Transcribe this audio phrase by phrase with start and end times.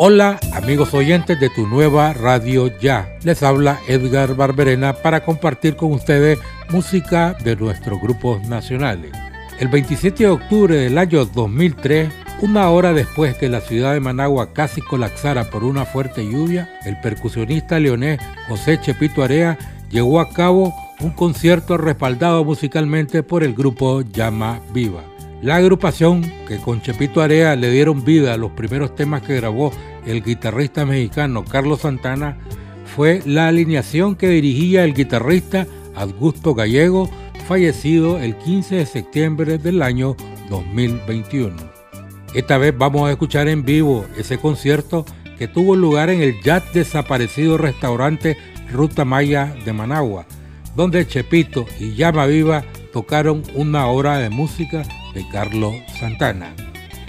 [0.00, 3.18] Hola amigos oyentes de tu nueva radio ya.
[3.24, 6.38] Les habla Edgar Barberena para compartir con ustedes
[6.70, 9.10] música de nuestros grupos nacionales.
[9.58, 12.10] El 27 de octubre del año 2003,
[12.42, 17.00] una hora después que la ciudad de Managua casi colapsara por una fuerte lluvia, el
[17.00, 19.58] percusionista leonés José Chepito Area
[19.90, 25.02] llevó a cabo un concierto respaldado musicalmente por el grupo Llama Viva.
[25.40, 29.70] La agrupación que con Chepito Area le dieron vida a los primeros temas que grabó
[30.04, 32.38] el guitarrista mexicano Carlos Santana
[32.96, 37.08] fue la alineación que dirigía el guitarrista Augusto Gallego,
[37.46, 40.16] fallecido el 15 de septiembre del año
[40.50, 41.54] 2021.
[42.34, 45.04] Esta vez vamos a escuchar en vivo ese concierto
[45.38, 48.36] que tuvo lugar en el ya desaparecido restaurante
[48.72, 50.26] Ruta Maya de Managua,
[50.74, 54.82] donde Chepito y Llama Viva tocaron una hora de música
[55.14, 56.54] de Carlos Santana.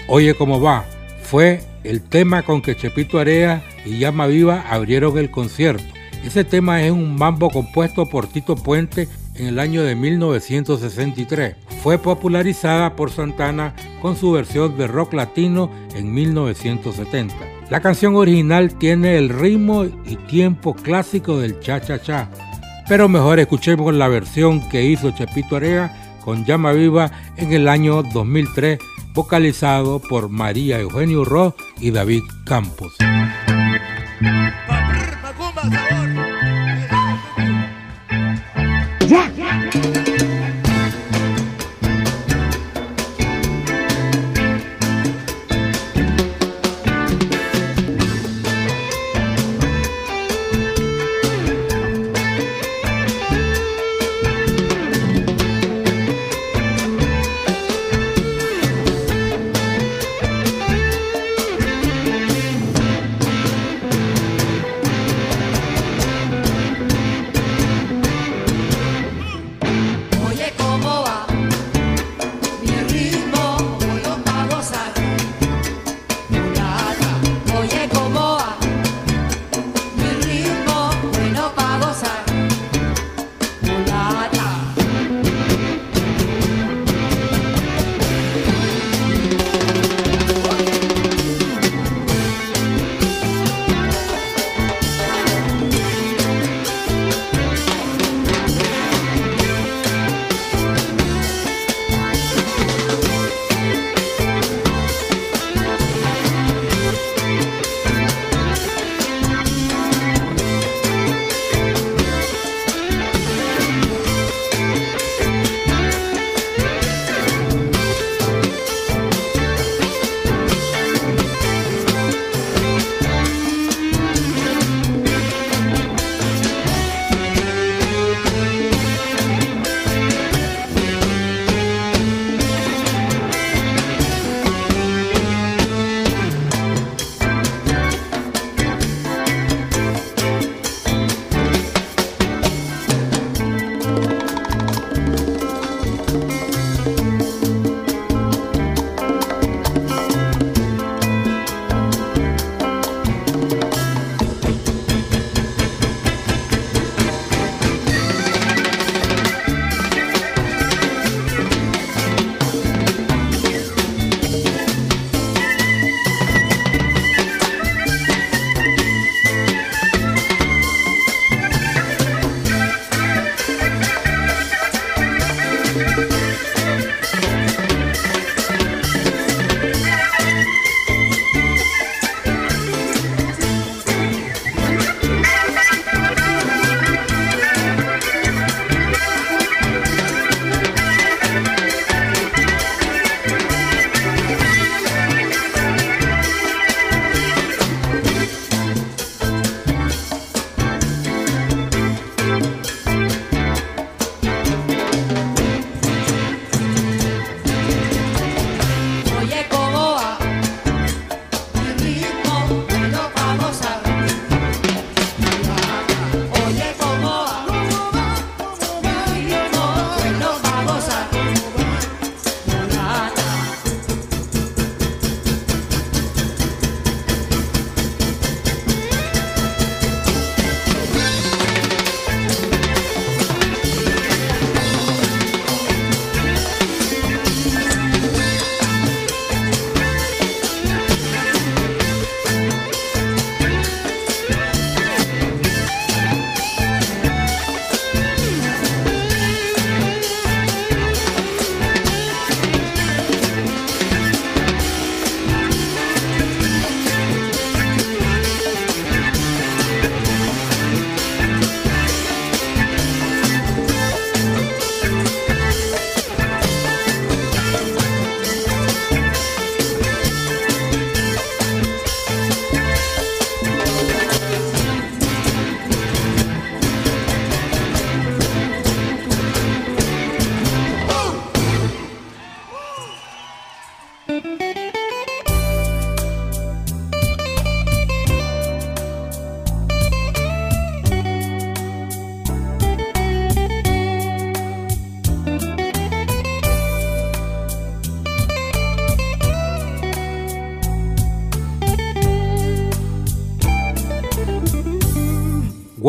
[0.08, 0.84] Oye cómo va,
[1.22, 5.84] fue el tema con que Chepito Area y Llama Viva abrieron el concierto.
[6.24, 11.56] Ese tema es un mambo compuesto por Tito Puente en el año de 1963.
[11.82, 17.34] Fue popularizada por Santana con su versión de rock latino en 1970.
[17.70, 22.28] La canción original tiene el ritmo y tiempo clásico del cha-cha-cha,
[22.88, 28.02] pero mejor escuchemos la versión que hizo Chepito Area con Llama Viva en el año
[28.02, 28.78] 2003,
[29.14, 32.96] vocalizado por María Eugenio Ross y David Campos.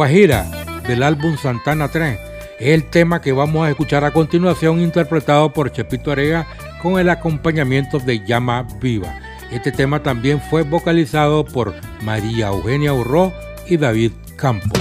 [0.01, 0.49] Guajira
[0.87, 2.17] del álbum Santana 3
[2.59, 6.47] es el tema que vamos a escuchar a continuación interpretado por Chepito Arega
[6.81, 9.13] con el acompañamiento de Llama Viva.
[9.51, 13.31] Este tema también fue vocalizado por María Eugenia Urró
[13.67, 14.71] y David Campos.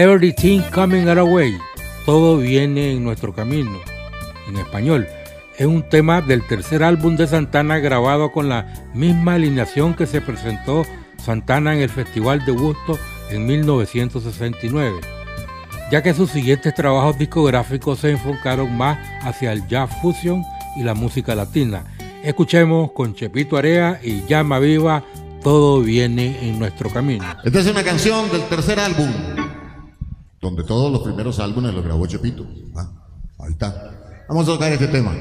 [0.00, 1.58] Everything Coming Our Way,
[2.06, 3.78] todo viene en nuestro camino,
[4.48, 5.06] en español.
[5.58, 10.22] Es un tema del tercer álbum de Santana grabado con la misma alineación que se
[10.22, 10.86] presentó
[11.22, 15.00] Santana en el Festival de Gusto en 1969,
[15.92, 20.42] ya que sus siguientes trabajos discográficos se enfocaron más hacia el jazz fusion
[20.78, 21.84] y la música latina.
[22.24, 25.04] Escuchemos con Chepito Area y Llama Viva,
[25.42, 27.22] todo viene en nuestro camino.
[27.44, 29.10] Esta es una canción del tercer álbum,
[30.40, 32.46] donde todos los primeros álbumes los grabó Chepito.
[32.76, 32.90] Ah,
[33.40, 34.24] ahí está.
[34.28, 35.12] Vamos a tocar este tema.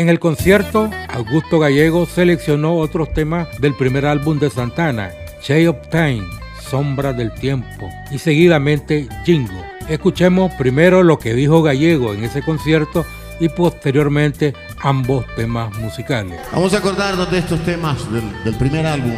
[0.00, 5.10] En el concierto, Augusto Gallego seleccionó otros temas del primer álbum de Santana,
[5.42, 6.22] Shade of Time,
[6.58, 9.62] Sombra del Tiempo, y seguidamente Jingo.
[9.90, 13.04] Escuchemos primero lo que dijo Gallego en ese concierto
[13.40, 16.40] y posteriormente ambos temas musicales.
[16.50, 19.12] Vamos a acordarnos de estos temas del, del primer álbum,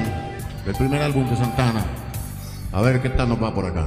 [0.66, 1.84] del primer álbum de Santana.
[2.72, 3.86] A ver qué tal nos va por acá.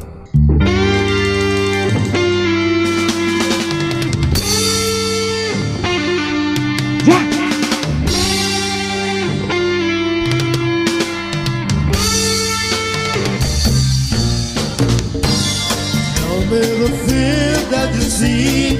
[18.19, 18.77] See?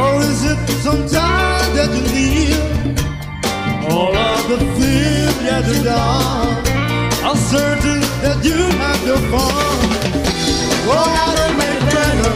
[0.00, 2.64] Or is it sometimes that you leave?
[3.90, 6.56] All of the fear that you done
[7.28, 9.90] I'm certain that you have your fun
[10.86, 12.34] Go out and make better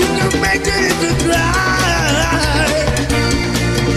[0.00, 1.44] You can make it into dry.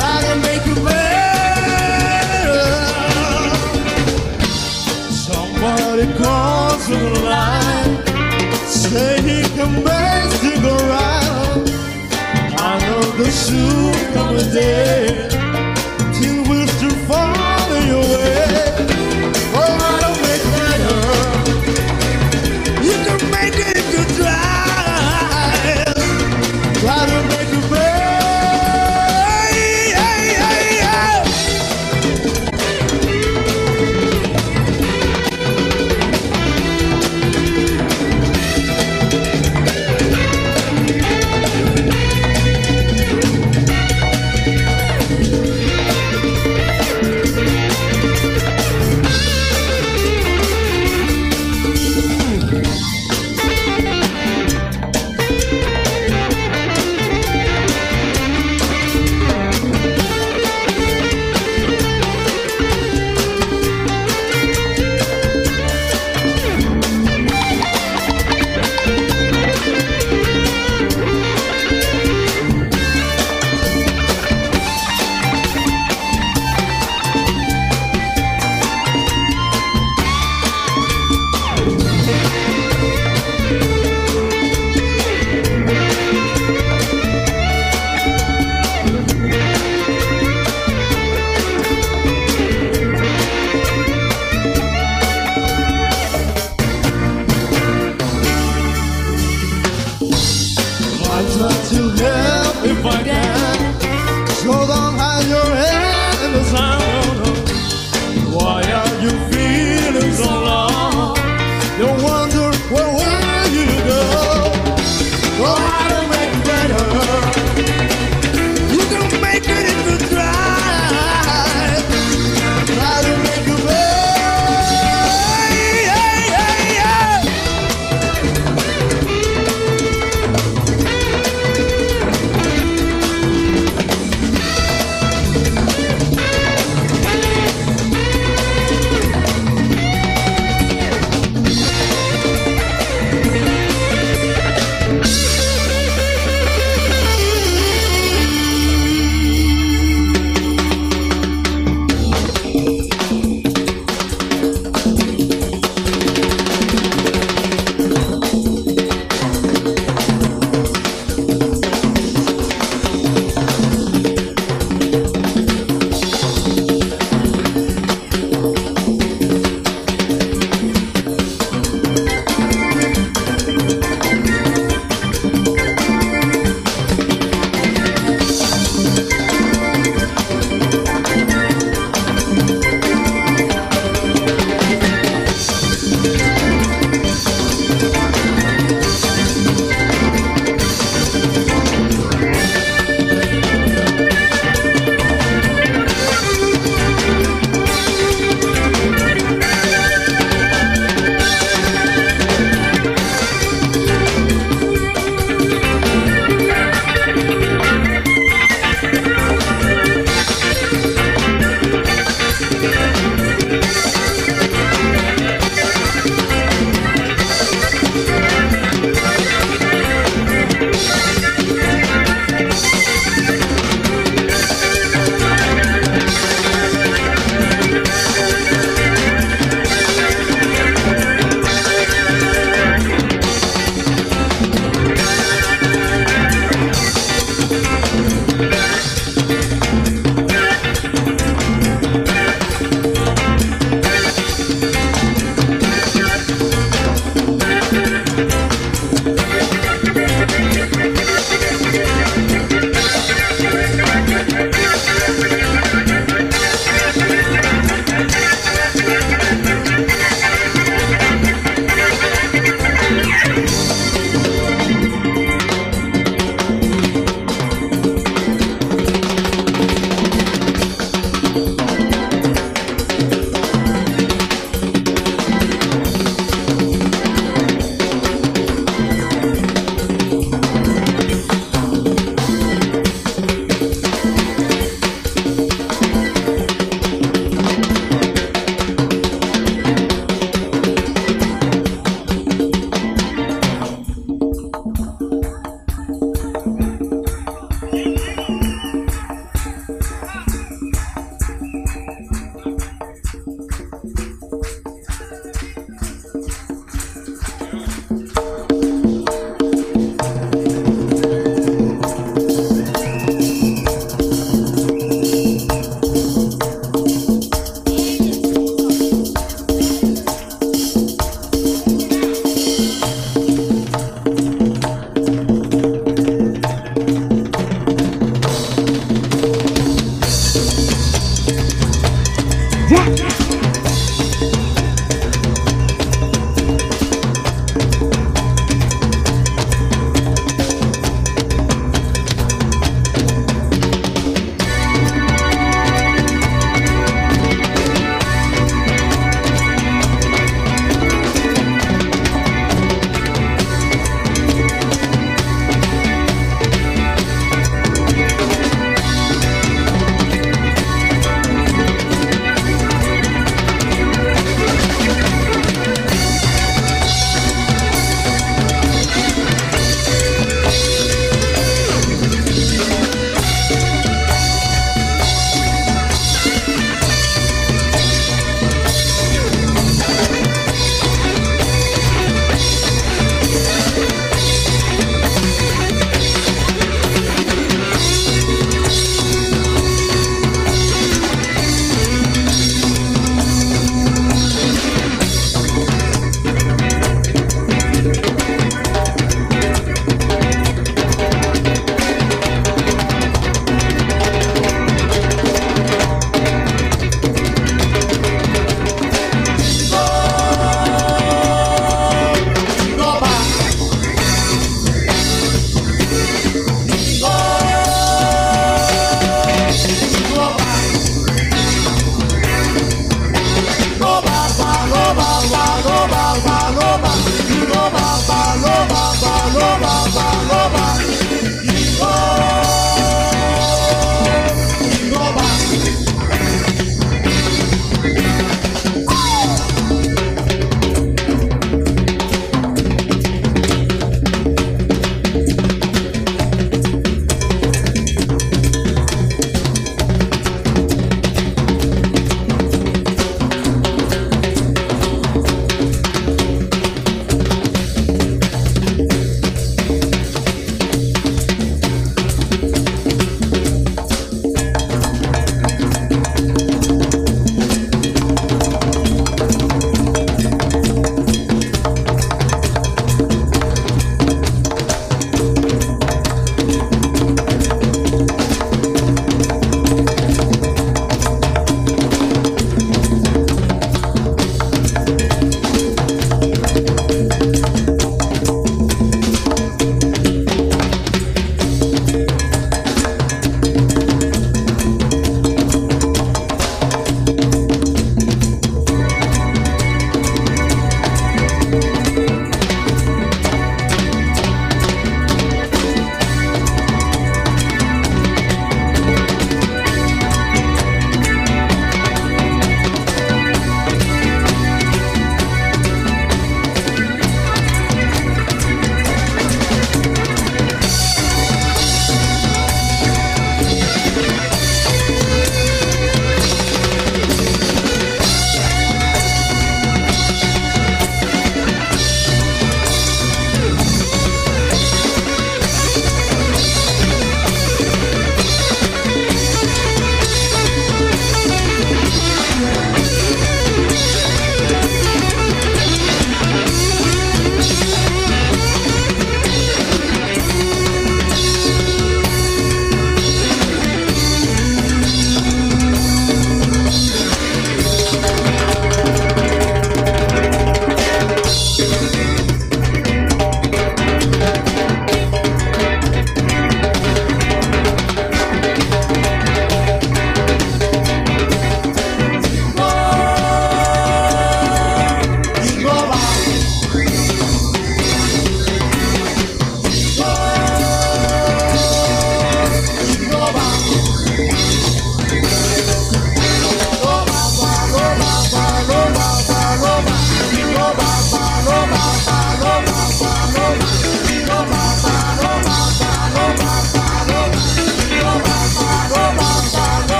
[0.00, 2.64] I can make it better.
[5.26, 7.87] Somebody calls on the line,
[8.90, 11.64] say he can make it go right.
[12.58, 15.47] I know the soon come a day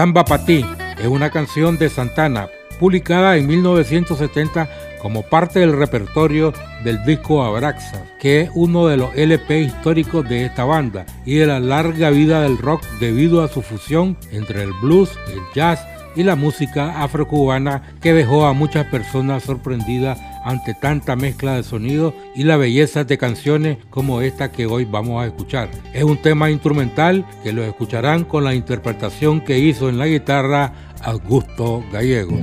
[0.00, 0.64] Samba Pa' Ti
[0.98, 4.66] es una canción de Santana, publicada en 1970
[5.02, 10.46] como parte del repertorio del disco Abraxa, que es uno de los LP históricos de
[10.46, 14.72] esta banda y de la larga vida del rock debido a su fusión entre el
[14.80, 15.86] blues, el jazz
[16.16, 22.14] y la música afrocubana que dejó a muchas personas sorprendidas ante tanta mezcla de sonidos
[22.34, 25.70] y la belleza de canciones como esta que hoy vamos a escuchar.
[25.92, 30.72] Es un tema instrumental que lo escucharán con la interpretación que hizo en la guitarra
[31.02, 32.40] Augusto Gallegos.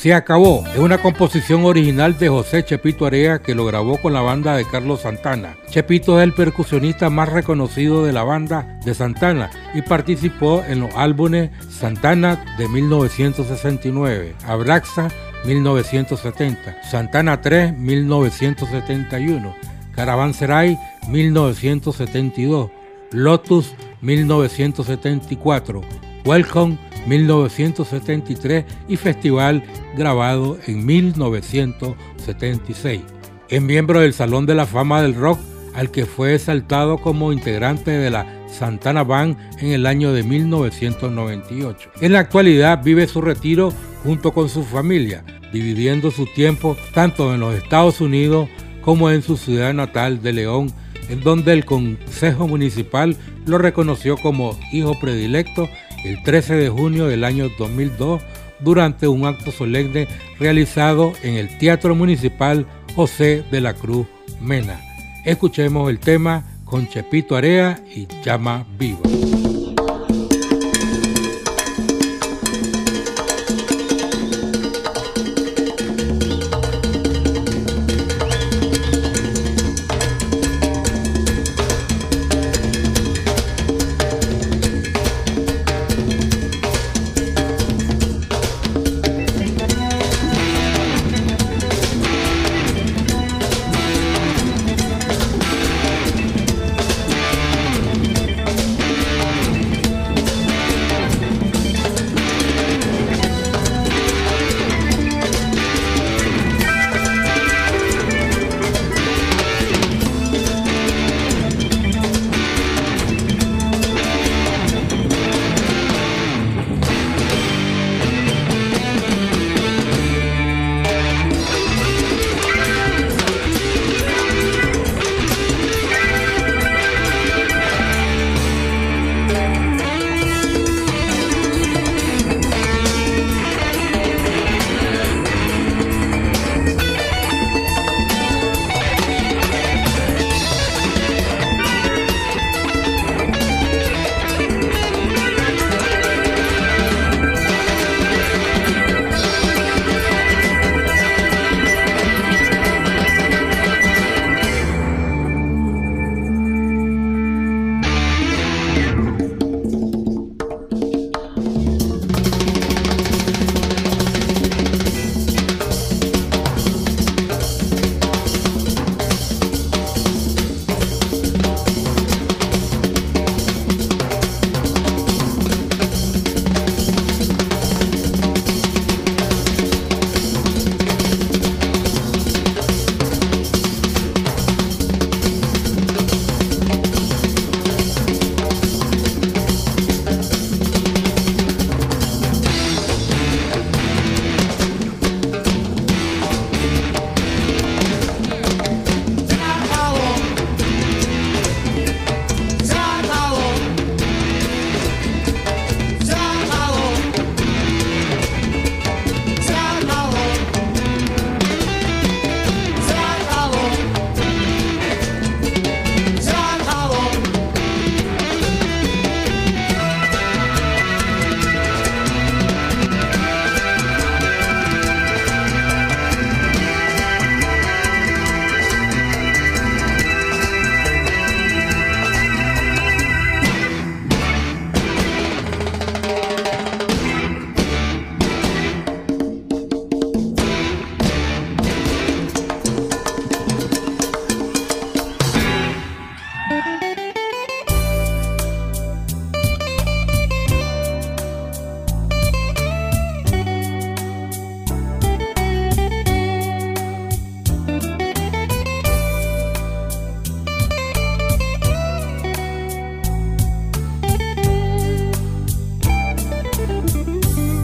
[0.00, 0.64] Se acabó.
[0.72, 4.64] Es una composición original de José Chepito Area que lo grabó con la banda de
[4.64, 5.58] Carlos Santana.
[5.68, 10.94] Chepito es el percusionista más reconocido de la banda de Santana y participó en los
[10.94, 15.10] álbumes Santana de 1969, Abraxa
[15.44, 19.54] 1970, Santana 3 1971,
[19.94, 20.78] Caravanserai
[21.08, 22.70] 1972,
[23.12, 25.82] Lotus 1974,
[26.24, 29.62] Welcome 1973 y Festival
[29.96, 33.00] grabado en 1976.
[33.48, 35.40] Es miembro del Salón de la Fama del Rock
[35.74, 41.90] al que fue exaltado como integrante de la Santana Band en el año de 1998.
[42.00, 43.72] En la actualidad vive su retiro
[44.02, 48.48] junto con su familia, dividiendo su tiempo tanto en los Estados Unidos
[48.82, 50.72] como en su ciudad natal de León,
[51.08, 55.68] en donde el Consejo Municipal lo reconoció como hijo predilecto
[56.04, 58.22] el 13 de junio del año 2002
[58.60, 64.06] durante un acto solemne realizado en el Teatro Municipal José de la Cruz
[64.40, 64.80] Mena.
[65.24, 69.00] Escuchemos el tema con Chepito Area y Llama Viva.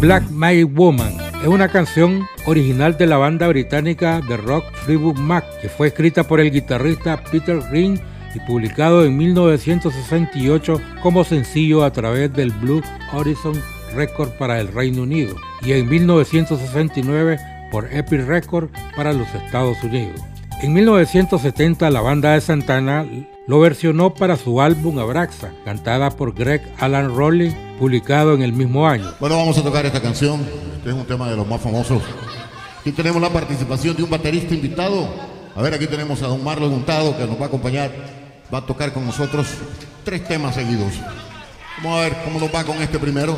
[0.06, 5.44] Black My Woman es una canción original de la banda británica de rock Fleetwood Mac,
[5.60, 8.00] que fue escrita por el guitarrista Peter Green
[8.32, 13.60] y publicado en 1968 como sencillo a través del Blue Horizon
[13.96, 17.40] Record para el Reino Unido y en 1969
[17.72, 20.20] por Epic Record para los Estados Unidos.
[20.62, 23.04] En 1970 la banda de Santana
[23.46, 28.88] lo versionó para su álbum Abraxa, cantada por Greg Alan Rowley, publicado en el mismo
[28.88, 29.14] año.
[29.20, 30.40] Bueno, vamos a tocar esta canción.
[30.78, 32.02] Este es un tema de los más famosos.
[32.80, 35.08] Aquí tenemos la participación de un baterista invitado.
[35.54, 37.90] A ver, aquí tenemos a don Marlon Montado que nos va a acompañar.
[38.52, 39.46] Va a tocar con nosotros
[40.04, 40.92] tres temas seguidos.
[41.78, 43.36] Vamos a ver cómo nos va con este primero.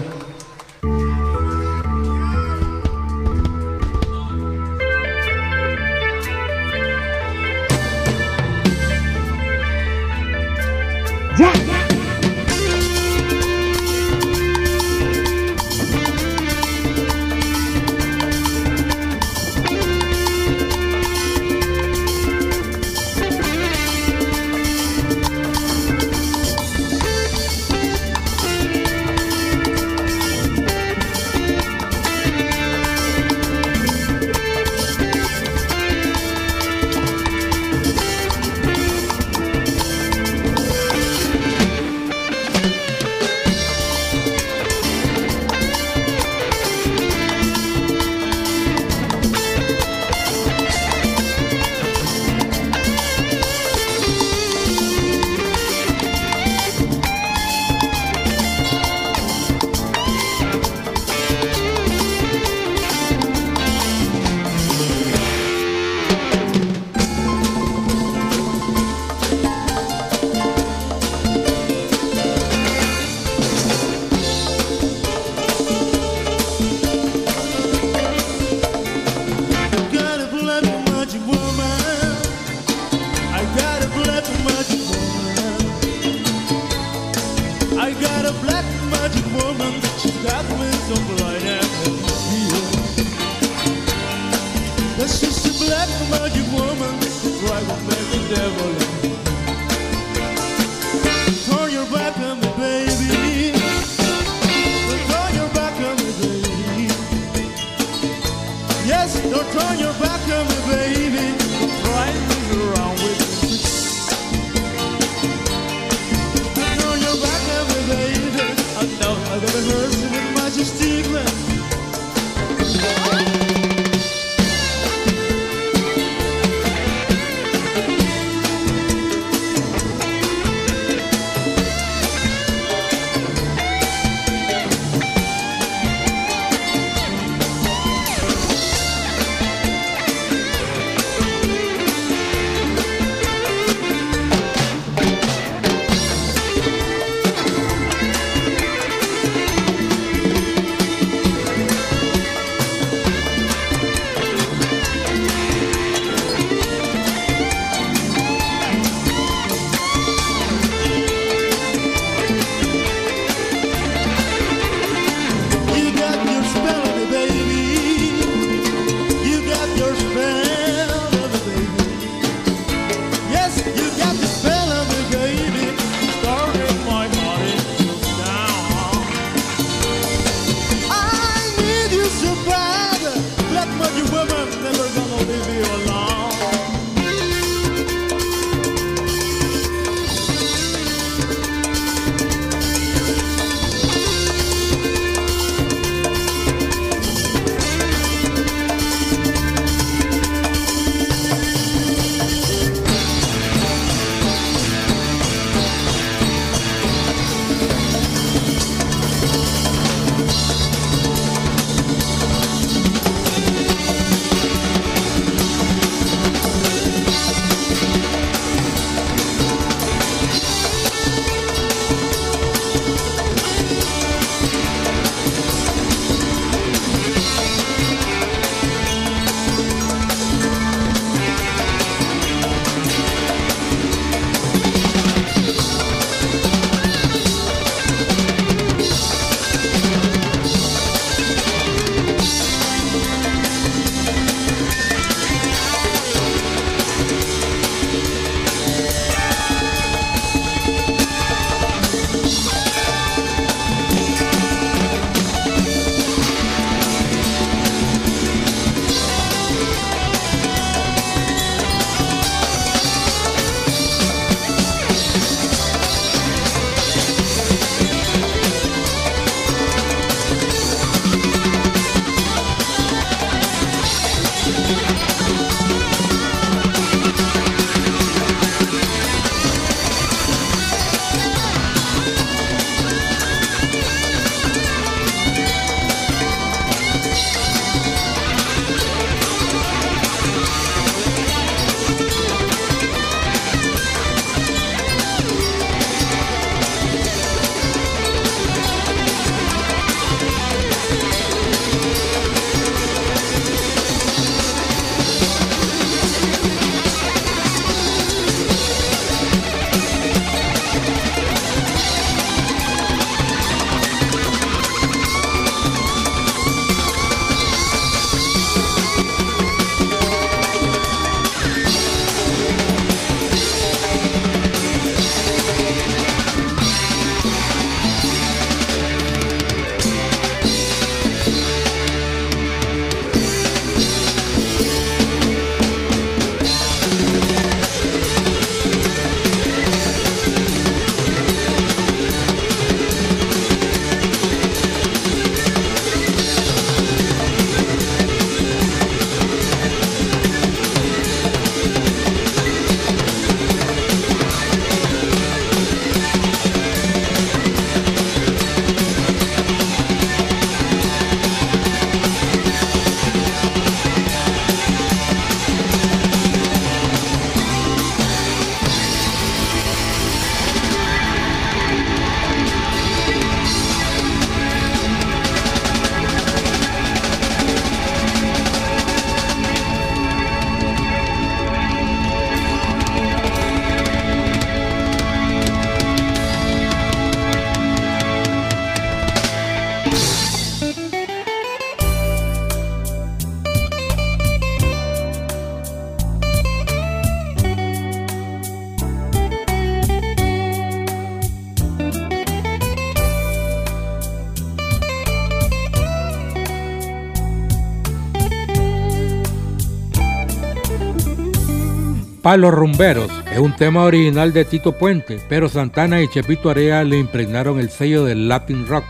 [412.29, 416.99] Palos Rumberos es un tema original de Tito Puente, pero Santana y Chepito Area le
[416.99, 418.85] impregnaron el sello del Latin Rock.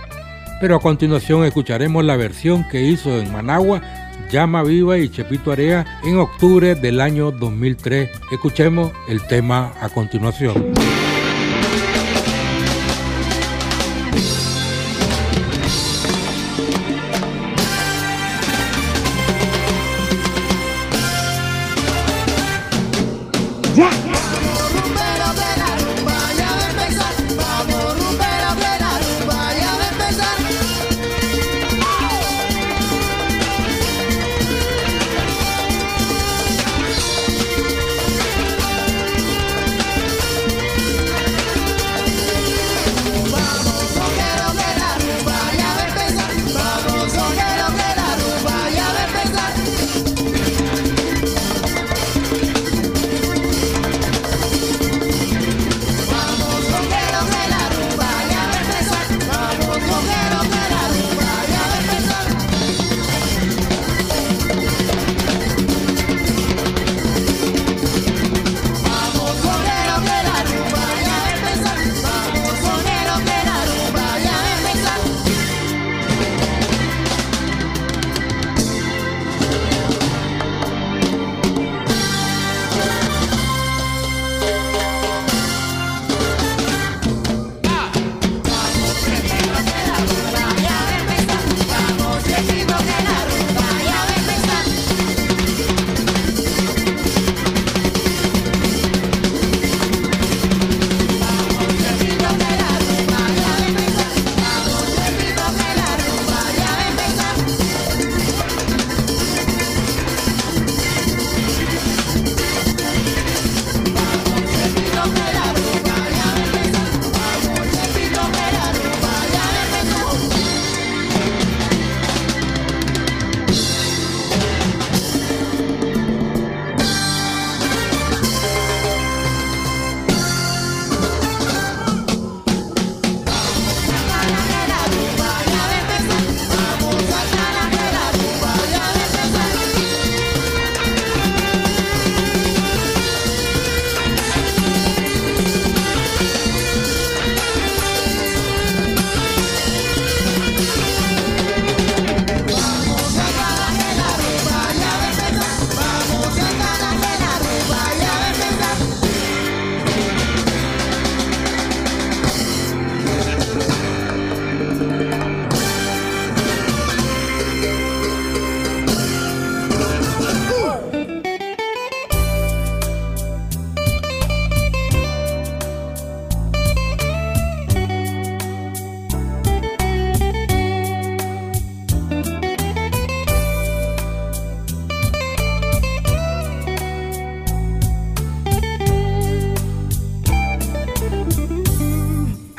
[0.60, 3.80] Pero a continuación escucharemos la versión que hizo en Managua
[4.28, 8.10] Llama Viva y Chepito Area en octubre del año 2003.
[8.32, 10.74] Escuchemos el tema a continuación.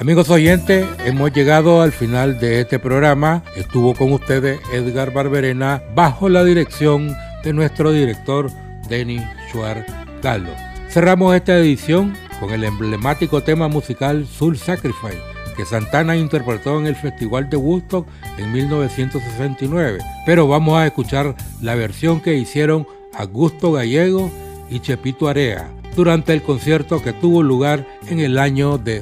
[0.09, 3.43] Amigos oyentes, hemos llegado al final de este programa.
[3.55, 8.49] Estuvo con ustedes Edgar Barberena bajo la dirección de nuestro director
[8.89, 9.85] Denny Schwartz
[10.23, 10.49] Gallo.
[10.89, 15.21] Cerramos esta edición con el emblemático tema musical Soul Sacrifice
[15.55, 18.07] que Santana interpretó en el Festival de Woodstock
[18.39, 19.99] en 1969.
[20.25, 24.31] Pero vamos a escuchar la versión que hicieron Augusto Gallego
[24.71, 29.01] y Chepito Area durante el concierto que tuvo lugar en el año de